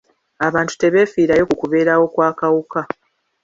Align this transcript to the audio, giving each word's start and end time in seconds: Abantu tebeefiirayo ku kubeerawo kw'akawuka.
Abantu 0.47 0.73
tebeefiirayo 0.75 1.43
ku 1.49 1.55
kubeerawo 1.61 2.05
kw'akawuka. 2.13 2.81